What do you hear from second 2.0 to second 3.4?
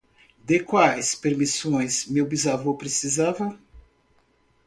meu bisavô precisa?